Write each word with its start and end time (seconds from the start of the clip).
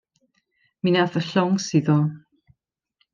Mi 0.87 0.91
nath 0.95 1.19
y 1.21 1.23
llong 1.27 1.53
suddo. 1.67 1.99